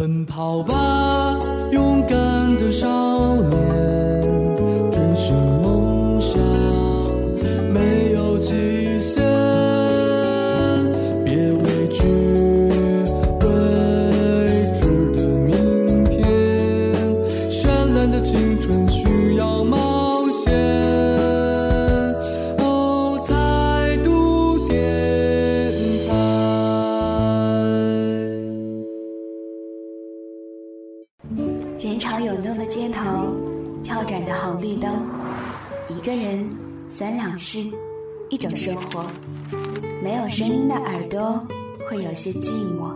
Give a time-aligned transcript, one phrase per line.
[0.00, 1.38] 奔跑吧，
[1.72, 2.88] 勇敢的少
[3.36, 3.99] 年，
[37.50, 37.76] 三两事，
[38.28, 39.04] 一种生活。
[40.00, 41.44] 没有声音的耳朵
[41.88, 42.94] 会有些寂寞，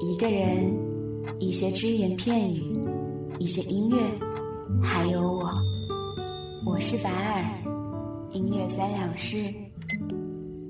[0.00, 0.74] 一个人，
[1.38, 2.62] 一些只言片语，
[3.38, 3.98] 一些音乐，
[4.82, 5.52] 还有我。
[6.64, 7.44] 我是白尔，
[8.32, 9.36] 音乐三两事，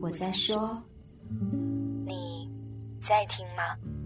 [0.03, 0.77] 我在说，
[2.05, 2.49] 你
[3.07, 3.98] 在听吗？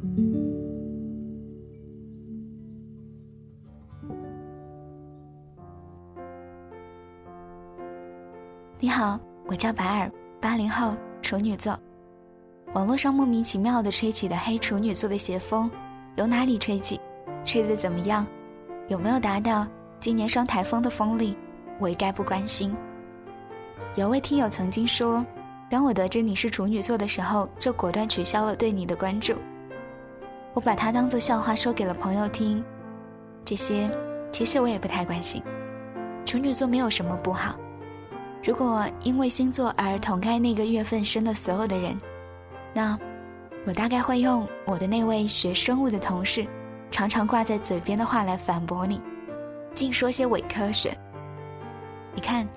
[8.92, 11.74] 好，我叫白尔，八零后，处女座。
[12.74, 15.70] 网络上莫名其妙的吹起的黑处女座的邪风，
[16.16, 17.00] 由哪里吹起？
[17.42, 18.26] 吹得怎么样？
[18.88, 19.66] 有没有达到
[19.98, 21.34] 今年双台风的风力？
[21.78, 22.76] 我一概不关心。
[23.94, 25.24] 有位听友曾经说，
[25.70, 29.34] 当我得知你是处女座的时候，就果断取消了对你的关注。
[30.52, 32.62] 我把它当做笑话说给了朋友听。
[33.42, 33.90] 这些
[34.30, 35.42] 其实我也不太关心。
[36.26, 37.56] 处女座没有什么不好。
[38.42, 41.96] 如果因为星座而同该那个月份生的所有的人，
[42.74, 42.98] 那
[43.64, 46.44] 我大概会用我的那位学生物的同事
[46.90, 49.00] 常常挂在嘴边的话来反驳你，
[49.74, 50.92] 净说些伪科学。
[52.14, 52.48] 你看，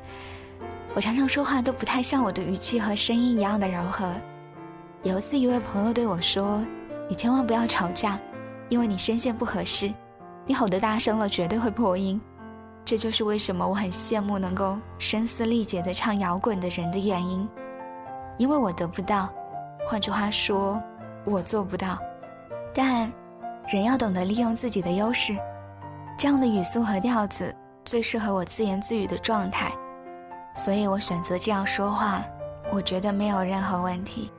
[0.96, 4.12] 我常常说话都不太像我的语气和声音一样的柔和。
[5.04, 6.66] 有一次，一位朋友对我说
[7.08, 8.20] ：“你千万不要吵架，
[8.70, 9.94] 因为你声线不合适，
[10.48, 12.20] 你吼得大声了绝对会破音。”
[12.86, 17.50] 这就是为什么我很羡慕能够声嘶力竭的唱摇滚的人的原因，
[18.38, 19.28] 因为我得不到，
[19.88, 20.80] 换句话说，
[21.26, 21.98] 我做不到。
[22.76, 23.12] 但，
[23.68, 25.36] 人要懂得利用自己的优势，
[26.16, 29.72] 这样的语速和调子最适合我自言自语的状态，
[30.56, 32.24] 所以我选择这样说话，
[32.72, 34.32] 我觉得没有任何问题。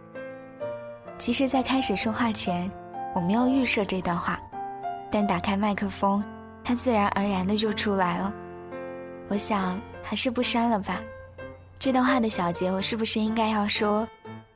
[1.19, 2.71] 其实，在开始说话前，
[3.13, 4.39] 我没有预设这段话，
[5.11, 6.23] 但打开麦克风。
[6.67, 8.35] 它自然而然的就出来了，
[9.29, 11.01] 我想还是不删了吧。
[11.79, 14.07] 这段话的小结，我是不是应该要说，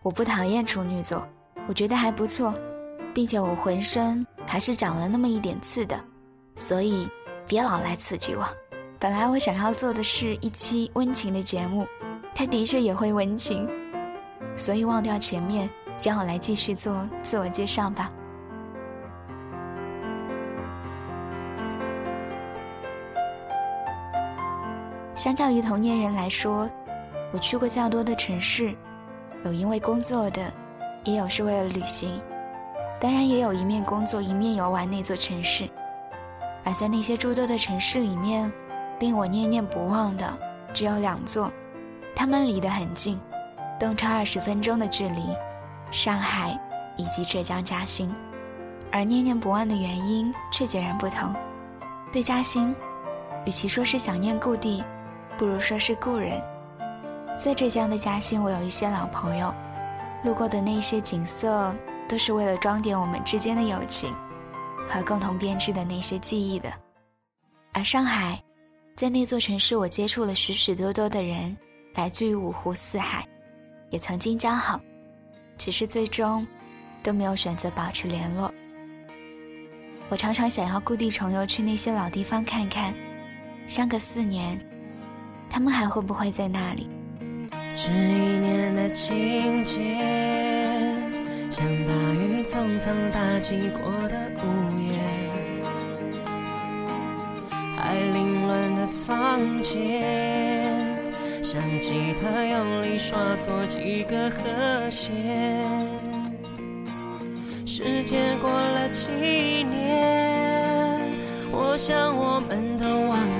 [0.03, 1.25] 我不讨厌处女座，
[1.69, 2.53] 我觉得还不错，
[3.15, 6.03] 并且我浑身还是长了那么一点刺的，
[6.56, 7.09] 所以
[7.47, 8.44] 别老来刺激我。
[8.98, 11.87] 本来我想要做的是一期温情的节目，
[12.34, 13.69] 它的确也会温情，
[14.56, 15.71] 所以忘掉前面，
[16.03, 18.10] 让我来继续做自我介绍吧。
[25.20, 26.66] 相较于同年人来说，
[27.31, 28.75] 我去过较多的城市，
[29.44, 30.50] 有因为工作的，
[31.04, 32.19] 也有是为了旅行，
[32.98, 35.69] 当然也有一面工作一面游玩那座城市。
[36.64, 38.50] 而在那些诸多的城市里面，
[38.98, 40.26] 令我念念不忘的
[40.72, 41.53] 只有两座，
[42.16, 43.20] 他们离得很近，
[43.78, 45.22] 动车二十分钟的距离，
[45.91, 46.59] 上海
[46.97, 48.10] 以及浙江嘉兴。
[48.91, 51.30] 而念念不忘的原因却截然不同。
[52.10, 52.75] 对嘉兴，
[53.44, 54.82] 与其说是想念故地。
[55.40, 56.38] 不如说是故人，
[57.42, 59.50] 在浙江的嘉兴，我有一些老朋友，
[60.22, 61.74] 路过的那些景色，
[62.06, 64.14] 都是为了装点我们之间的友情，
[64.86, 66.70] 和共同编织的那些记忆的。
[67.72, 68.38] 而上海，
[68.94, 71.56] 在那座城市，我接触了许许多多的人，
[71.94, 73.26] 来自于五湖四海，
[73.88, 74.78] 也曾经交好，
[75.56, 76.46] 只是最终
[77.02, 78.52] 都没有选择保持联络。
[80.10, 82.92] 我常常想要故地重游，去那些老地方看看，
[83.66, 84.62] 相隔四年。
[85.50, 86.88] 他们还会不会在那里？
[87.74, 89.76] 这一年的情节，
[91.50, 94.44] 像大雨匆匆打击过的屋
[94.80, 94.92] 檐，
[97.76, 100.97] 还凌乱的房间，
[101.42, 105.12] 像吉他用力刷错几个和弦。
[107.66, 109.08] 时间过了几
[109.64, 111.00] 年，
[111.50, 113.18] 我想我们都忘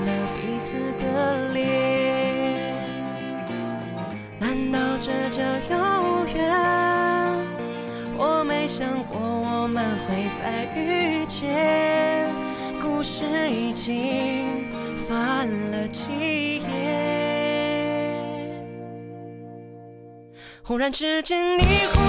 [5.03, 6.47] 这叫永远，
[8.15, 12.29] 我没想过我们会再遇见。
[12.79, 14.69] 故事已经
[15.07, 18.45] 翻了几页，
[20.61, 21.99] 忽然之间，你忽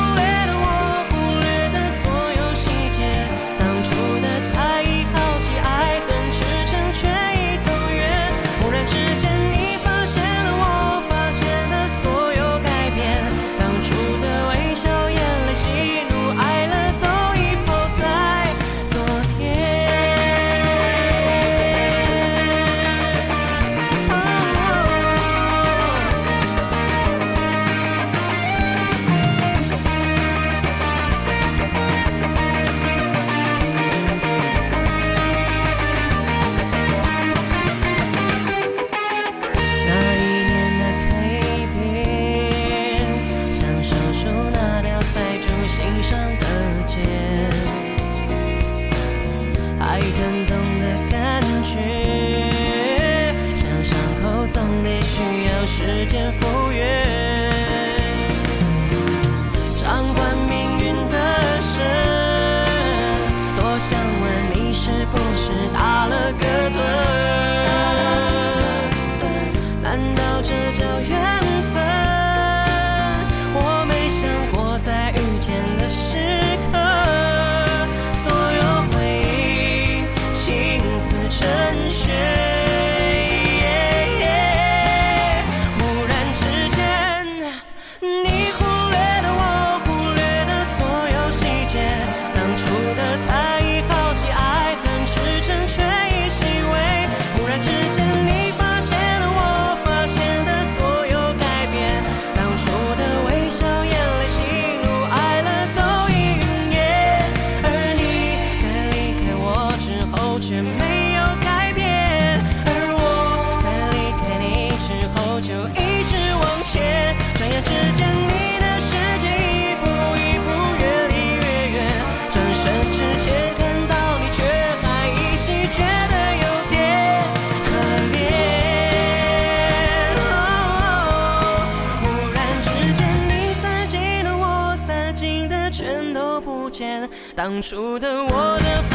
[137.44, 138.91] 当初的我的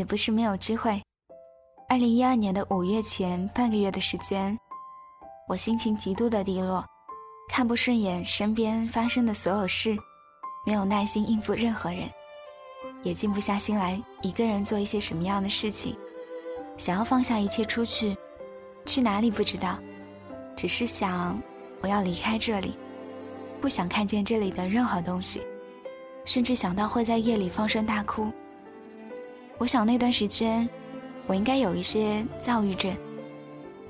[0.00, 0.98] 也不是没有机会。
[1.86, 4.58] 二零一二年的五月前半个月的时间，
[5.46, 6.82] 我心情极度的低落，
[7.50, 9.94] 看不顺眼身边发生的所有事，
[10.66, 12.08] 没有耐心应付任何人，
[13.02, 15.94] 也静不下心来一个人做一些什么样的事情，
[16.78, 18.16] 想要放下一切出去，
[18.86, 19.78] 去哪里不知道，
[20.56, 21.38] 只是想
[21.82, 22.74] 我要离开这里，
[23.60, 25.42] 不想看见这里的任何东西，
[26.24, 28.32] 甚至想到会在夜里放声大哭。
[29.60, 30.66] 我想那段时间，
[31.26, 32.90] 我应该有一些躁郁症。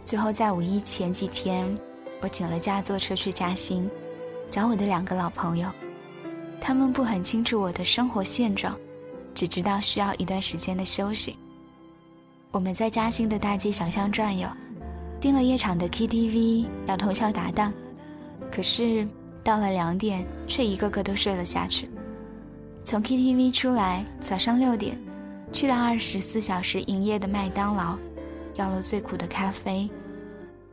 [0.04, 1.64] 最后在五一前几天，
[2.20, 3.88] 我请了假坐车去嘉兴，
[4.48, 5.70] 找我的两个老朋友。
[6.60, 8.76] 他们不很清楚我的生活现状，
[9.32, 11.38] 只知道需要一段时间的休息。
[12.50, 14.48] 我们在嘉兴的大街小巷转悠，
[15.20, 17.72] 订了夜场的 KTV，要通宵达旦。
[18.50, 19.06] 可是
[19.44, 21.88] 到了两点，却一个个都睡了下去。
[22.82, 25.00] 从 KTV 出来，早上六点。
[25.52, 27.96] 去到二十四小时营业的麦当劳，
[28.54, 29.90] 要了最苦的咖啡。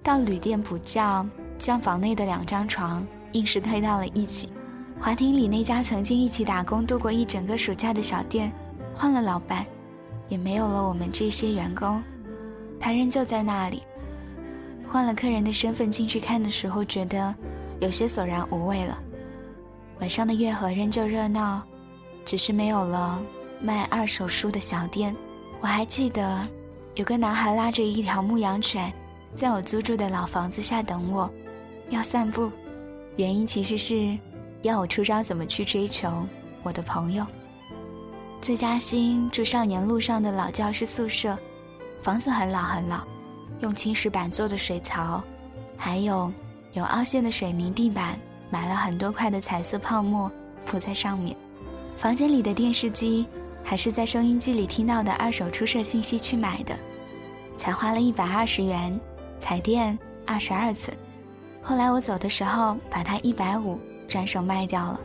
[0.04, 4.50] 到旅店补觉，将房内的两张床硬是推到了一起。
[5.00, 8.52] 华庭里那家曾经一起打工度过一整个暑假的小店，
[8.94, 9.66] 换了老板，
[10.30, 12.02] 也没有了我们这些员工，
[12.80, 13.84] 他仍旧在那里。
[14.88, 17.36] 换了客人的身份进去看的时候，觉得
[17.80, 18.98] 有些索然无味了。
[20.00, 21.62] 晚上的月河仍旧热闹，
[22.24, 23.22] 只是没有了。
[23.60, 25.16] 卖二手书的小店，
[25.60, 26.48] 我还记得
[26.96, 28.94] 有个男孩拉着一条牧羊犬，
[29.36, 31.32] 在我租住的老房子下等我，
[31.90, 32.52] 要散步。
[33.16, 34.18] 原因其实是
[34.62, 36.28] 要我出招怎么去追求
[36.62, 37.26] 我的朋友。
[38.40, 41.36] 在嘉兴住少年路上的老教师宿舍，
[42.04, 43.00] 房子很老很老，
[43.62, 45.24] 用青石板做的水槽，
[45.76, 46.32] 还有
[46.74, 48.20] 有凹陷的水泥地板，
[48.52, 50.32] 买了很多块的彩色泡沫
[50.66, 51.36] 铺在上面。
[51.96, 53.28] 房间里的电视机。
[53.70, 56.74] 还是在收音机里听到的二手出售信息去买的，
[57.58, 58.98] 才花了一百二十元，
[59.40, 60.96] 彩电二十二寸。
[61.62, 65.02] 后来我走的时候，把它一百五转手卖掉了。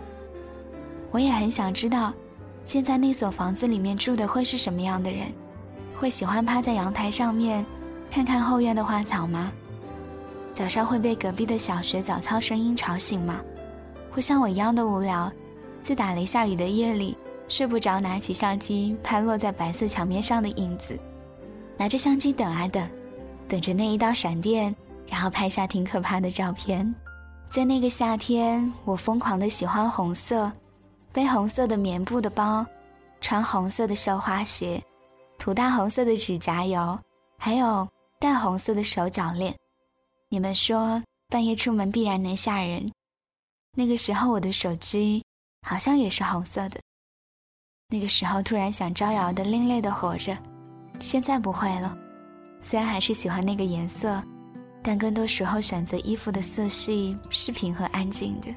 [1.11, 2.15] 我也很想知道，
[2.63, 5.27] 现在那所房子里面住的会是什么样的人？
[5.97, 7.67] 会喜欢趴在阳台上面，
[8.13, 9.53] 看看后院的花草吗？
[10.55, 13.41] 早上会被隔壁的小学早操声音吵醒吗？
[14.13, 15.29] 会像我一样的无聊，
[15.83, 17.19] 在打雷下雨的夜里。
[17.49, 20.99] 睡不着，拿起相机拍落在白色墙面上的影子，
[21.77, 22.89] 拿着相机等啊等，
[23.47, 24.75] 等着那一道闪电，
[25.07, 26.95] 然后拍下挺可怕的照片。
[27.51, 30.51] 在那个夏天，我疯狂的喜欢红色，
[31.13, 32.65] 背红色的棉布的包，
[33.21, 34.83] 穿红色的绣花鞋，
[35.39, 36.99] 涂大红色的指甲油，
[37.37, 37.87] 还有
[38.19, 39.55] 戴红色的手脚链。
[40.31, 42.91] 你们说半夜出门必然能吓人，
[43.77, 45.23] 那个时候我的手机
[45.69, 46.81] 好像也是红色的。
[47.93, 50.35] 那个时候突然想招摇的另类的活着，
[50.99, 51.95] 现在不会了。
[52.59, 54.23] 虽然还是喜欢那个颜色，
[54.83, 58.49] 但更多时候选择衣服的色系是平和安静的。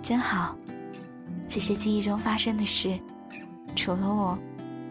[0.00, 0.54] 真好，
[1.48, 2.96] 这些记忆中发生的事，
[3.74, 4.38] 除了我，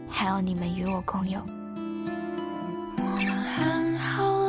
[0.09, 1.39] 还有你们与我共有。
[2.97, 4.44] 我们很好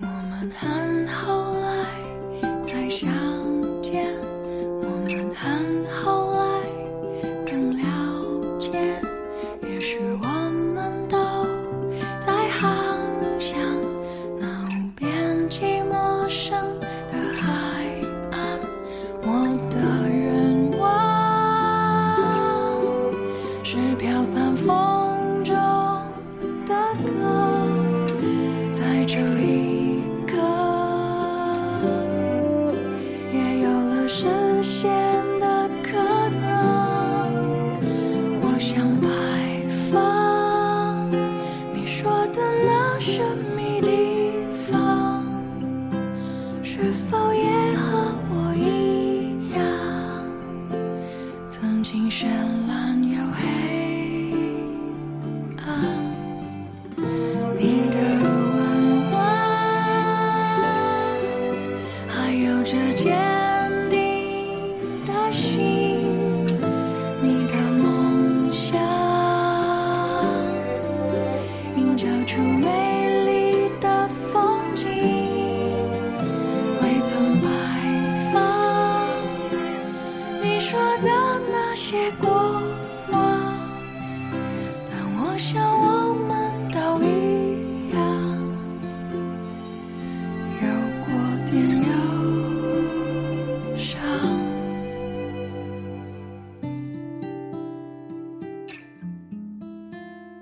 [0.00, 1.59] 我们很好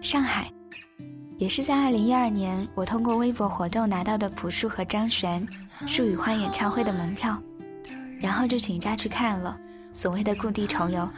[0.01, 0.51] 上海，
[1.39, 5.47] 也是在二零一二年，我通过微博活动拿到的朴树和张悬
[5.87, 7.43] 《树与花》演唱会的门票，
[8.21, 9.59] 然后就请假去看了，
[9.95, 11.09] 所谓的故地重游。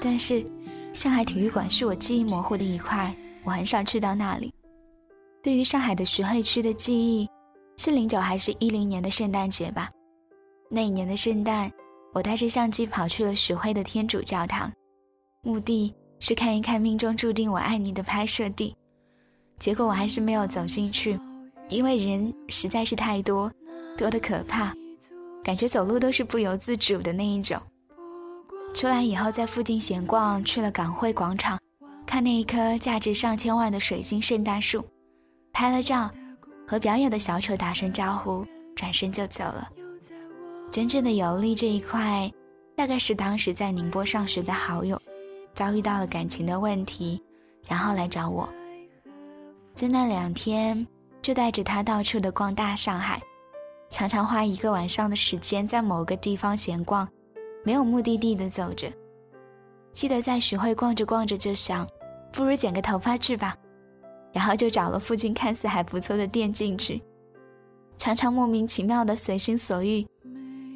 [0.00, 0.44] 但是，
[0.92, 3.12] 上海体育馆是我记忆模糊的一块，
[3.42, 4.52] 我很少去到那里。
[5.42, 7.28] 对于上海的徐汇区的记忆，
[7.76, 9.90] 是零九还是一零年的圣诞节吧？
[10.70, 11.70] 那一年的圣诞，
[12.12, 14.72] 我带着相机跑去了徐汇的天主教堂，
[15.42, 18.74] 目的是看一看命中注定我爱你的拍摄地。
[19.58, 21.18] 结果我还是没有走进去，
[21.68, 23.50] 因为人实在是太多，
[23.96, 24.72] 多的可怕，
[25.42, 27.60] 感觉走路都是不由自主的那一种。
[28.72, 31.58] 出来以后，在附近闲逛，去了港汇广场，
[32.04, 34.84] 看那一棵价值上千万的水晶圣诞树，
[35.52, 36.10] 拍了照，
[36.66, 39.68] 和表演的小丑打声招呼，转身就走了。
[40.70, 42.32] 真正的游历这一块，
[42.74, 45.00] 大概是当时在宁波上学的好友，
[45.52, 47.22] 遭遇到了感情的问题，
[47.68, 48.48] 然后来找我。
[49.74, 50.86] 在那两天，
[51.22, 53.20] 就带着他到处的逛大上海，
[53.90, 57.08] 常常花一个晚上的时间在某个地方闲逛，
[57.62, 58.90] 没有目的地的走着。
[59.92, 61.88] 记得在徐汇逛着逛着就想，
[62.32, 63.56] 不如剪个头发去吧，
[64.34, 67.00] 然后就找了附近看似还不错的店进去，
[67.96, 70.04] 常常莫名其妙的随心所欲。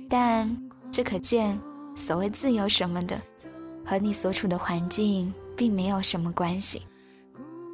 [0.09, 0.49] 但
[0.93, 1.59] 这可见，
[1.97, 3.21] 所谓自由什么的，
[3.85, 6.87] 和你所处的环境并没有什么关系。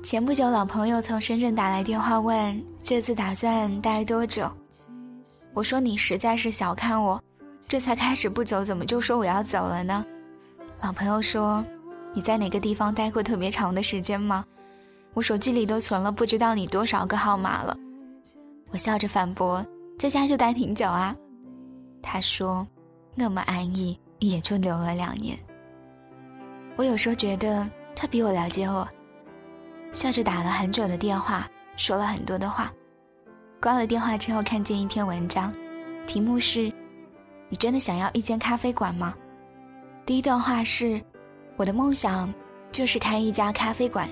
[0.02, 4.50] 前不久，老朋友从深圳打来电话问这次打算待多久。
[5.52, 7.22] 我说你实在是小看我，
[7.68, 10.02] 这才开始不久，怎么就说我要走了呢？
[10.82, 11.62] 老朋友说，
[12.14, 14.44] 你在哪个地方待过特别长的时间吗？
[15.14, 17.76] 我手机里都存了不知道你多少个号码了。
[18.70, 19.64] 我笑着反驳，
[19.98, 21.16] 在家就待挺久啊。
[22.02, 22.66] 他说
[23.14, 25.38] ：“那么安逸，也就留了两年。”
[26.76, 28.86] 我有时候觉得他比我了解我，
[29.92, 32.72] 笑着打了很久的电话，说了很多的话。
[33.62, 35.54] 挂了电话之后，看见一篇文章，
[36.06, 36.70] 题目是
[37.48, 39.14] ：“你真的想要一间咖啡馆吗？”
[40.04, 41.00] 第一段话是
[41.56, 42.34] ：“我的梦想
[42.72, 44.10] 就是开一家咖啡馆，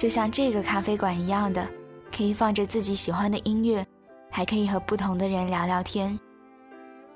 [0.00, 1.68] 就像这个咖啡馆一样的，
[2.10, 3.86] 可以放着自己喜欢的音乐，
[4.30, 6.18] 还可以和不同的人聊聊天。”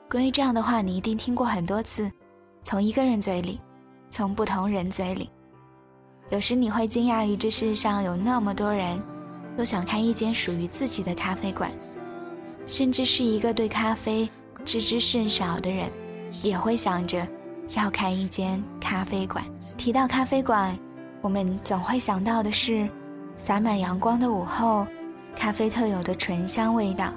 [0.07, 2.12] 关于这样的话，你一定听过很多次，
[2.62, 3.59] 从一个人嘴里，
[4.11, 5.31] 从不同人嘴里。
[6.29, 9.01] 有时你会惊讶于这世上有那么多人，
[9.57, 11.70] 都想开一间属于自己的咖啡馆，
[12.66, 14.29] 甚至是一个对咖啡
[14.62, 15.90] 知之甚少的人，
[16.42, 17.27] 也会想着
[17.77, 19.42] 要开一间咖啡馆。
[19.79, 20.79] 提到咖啡馆，
[21.24, 22.87] 我们总会想到的是
[23.34, 24.87] 洒满阳光的午后，
[25.34, 27.14] 咖啡特有的醇香味道，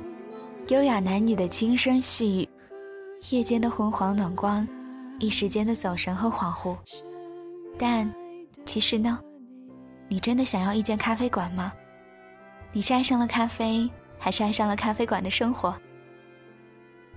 [0.70, 2.50] 优雅男女的轻声细语。
[3.32, 4.66] 夜间的昏黄暖光，
[5.20, 6.74] 一时间的走神和恍惚。
[7.78, 8.10] 但，
[8.66, 9.20] 其实呢，
[10.08, 11.74] 你真的想要一间咖啡馆吗？
[12.72, 15.78] 你是爱上了咖啡，还是爱上了咖啡馆的生活？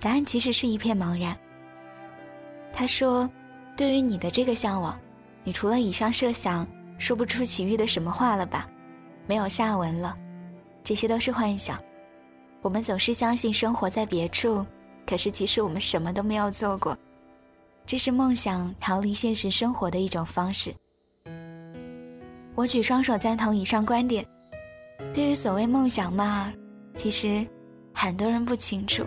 [0.01, 1.37] 答案其实是一片茫然。
[2.73, 3.29] 他说
[3.77, 4.99] ：“对于你的这个向往，
[5.45, 6.67] 你除了以上设想，
[7.01, 8.69] 说不出其余的什么话了吧？
[9.25, 10.15] 没有下文了，
[10.83, 11.79] 这些都是幻想。
[12.61, 14.63] 我们总是相信生活在别处。”
[15.03, 16.95] 可是，其实我们什么都没有做过，
[17.87, 20.71] 这是梦想逃离现实生活的一种方式。
[22.53, 24.23] 我举双手赞同以上观点。
[25.11, 26.53] 对于所谓梦想嘛，
[26.95, 27.45] 其实
[27.95, 29.03] 很多人不清楚，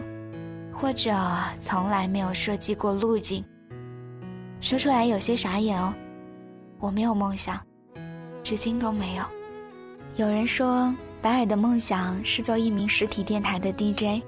[0.72, 1.16] 或者
[1.60, 3.42] 从来没有设计过路径。
[4.60, 5.94] 说出来有些傻眼哦，
[6.80, 7.58] 我没有梦想，
[8.44, 9.24] 至今都没有。
[10.16, 14.22] 有人说，白尔的梦想是做一名实体电台的 DJ。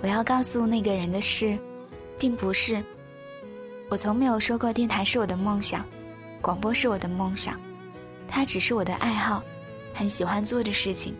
[0.00, 1.56] 我要告诉那个人的是，
[2.18, 2.82] 并不是。
[3.90, 5.84] 我从没有说过电台是我的梦想，
[6.40, 7.60] 广播是我的梦想，
[8.26, 9.42] 它只是我的爱好，
[9.92, 11.14] 很喜欢做的事情，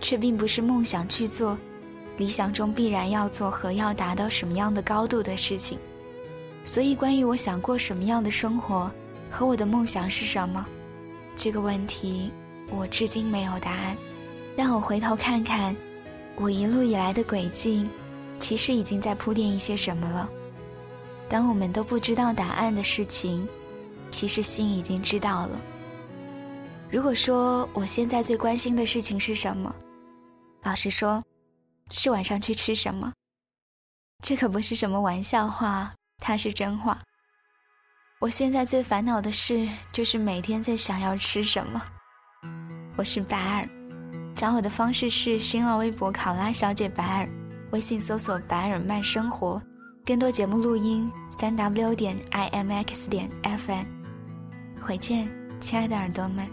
[0.00, 1.58] 却并不是梦想去做，
[2.16, 5.76] 理想中必然要做和要达到什么样的高度的事情。
[6.64, 8.90] 所以，关于我想过什么样的生活
[9.30, 10.66] 和我的梦想是什么，
[11.36, 12.32] 这个问题
[12.68, 13.96] 我至今没有答案。
[14.56, 15.76] 让我回头看看。
[16.38, 17.88] 我一路以来的轨迹，
[18.38, 20.28] 其实已经在铺垫一些什么了。
[21.30, 23.48] 当我们都不知道答案的事情，
[24.10, 25.60] 其实心已经知道了。
[26.90, 29.74] 如果说我现在最关心的事情是什么，
[30.62, 31.22] 老实说，
[31.90, 33.12] 是晚上去吃什么。
[34.22, 37.02] 这可不是什么玩笑话，它是真话。
[38.18, 41.82] 我现在最烦恼的事，就是每天在想要吃什么。
[42.96, 43.68] 我是白尔。
[44.34, 47.28] 找我的方式是新浪微博考拉小姐白尔，
[47.72, 49.60] 微信搜索白尔慢生活，
[50.02, 53.86] 更多节目录音三 w 点 i m x 点 f n
[54.80, 55.28] 回见，
[55.60, 56.48] 亲爱的耳朵们。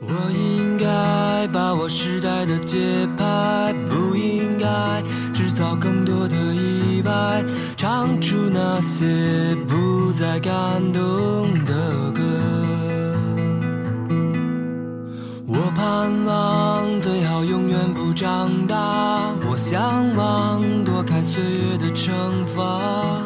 [0.00, 5.02] 我应该把握时代的节拍，不应该
[5.58, 7.44] 造更多的意外，
[7.76, 12.22] 唱出那些不再感动的歌。
[15.48, 22.06] 我盼望最好永远不长大，我向往躲开岁月的惩
[22.46, 23.20] 罚。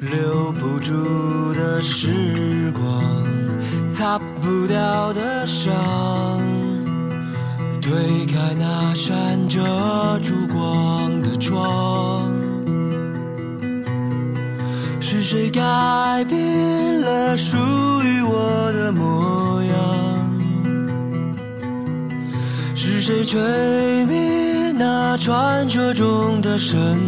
[0.00, 2.43] 留不住的时光，擦
[4.44, 5.72] 不掉的伤，
[7.80, 9.58] 推开那扇遮
[10.22, 12.30] 住光的窗。
[15.00, 15.62] 是谁改
[16.28, 17.56] 变了属
[18.02, 19.74] 于我的模样？
[22.74, 23.40] 是谁吹
[24.04, 27.00] 灭那传说中的神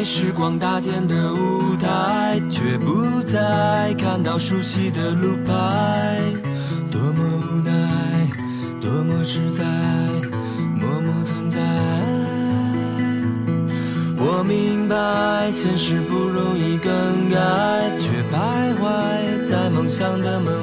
[0.00, 6.18] 在时光搭建的舞台，却不再看到熟悉的路牌。
[6.90, 7.70] 多么无奈，
[8.80, 9.62] 多么实在，
[10.74, 11.60] 默默存在。
[14.16, 20.59] 我明白，现实不容易更改，却徘徊在梦想的门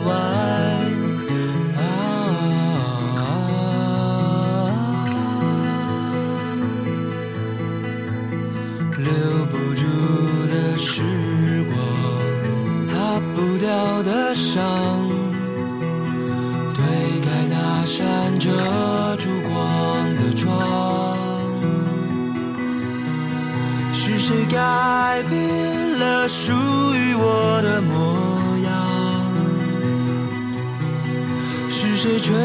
[13.98, 14.62] 不掉的伤，
[16.76, 16.84] 推
[17.26, 18.52] 开那扇遮
[19.18, 21.18] 住光的窗。
[23.92, 27.96] 是谁改变了属于我的模
[28.68, 28.70] 样？
[31.72, 32.36] 是谁吹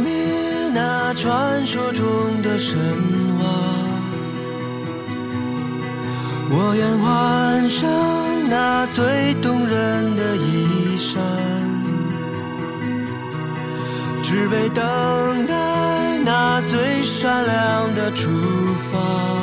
[0.00, 2.04] 灭那传说中
[2.42, 2.78] 的神
[3.38, 3.48] 话？
[6.52, 7.88] 我愿换上
[8.48, 10.59] 那最动人的衣
[11.00, 11.18] 山，
[14.22, 18.28] 只为等待那最闪亮的出
[18.92, 19.39] 发。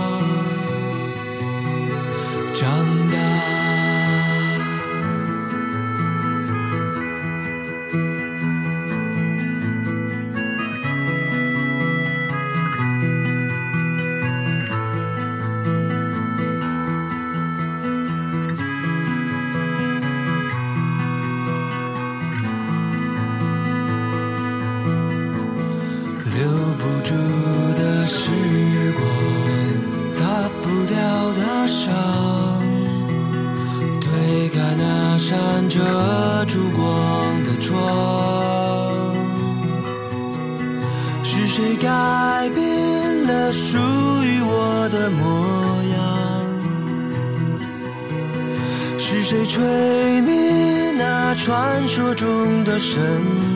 [51.38, 53.00] 传说中的神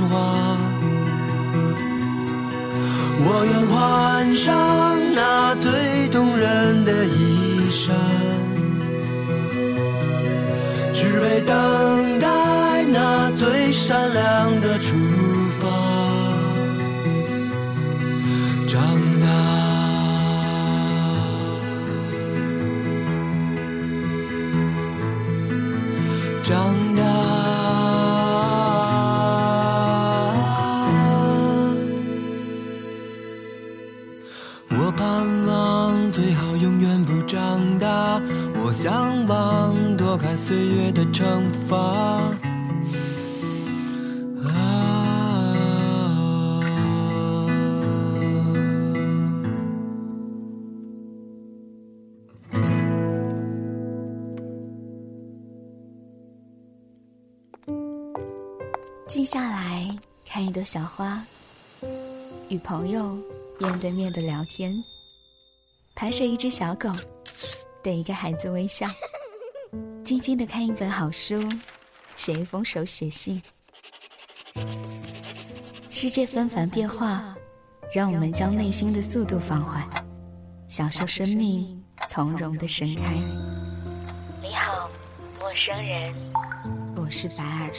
[0.09, 0.57] 话？
[3.23, 7.95] 我愿换上那最动人的衣衫。
[10.93, 14.95] 只为等待那最闪亮的出
[40.51, 42.37] 岁月的惩罚。
[59.07, 61.23] 静下来看一朵小花，
[62.49, 63.17] 与朋友
[63.57, 64.83] 面对面的聊天，
[65.95, 66.89] 拍摄一只小狗，
[67.81, 68.85] 对一个孩子微笑。
[70.11, 71.41] 静静的看一本好书，
[72.17, 73.41] 写一封手写信。
[75.89, 77.33] 世界纷繁变化，
[77.93, 79.87] 让我们将内心的速度放缓，
[80.67, 83.13] 享受生命从容的盛开。
[84.41, 84.89] 你好，
[85.39, 86.13] 陌生人。
[86.93, 87.71] 我是白尔。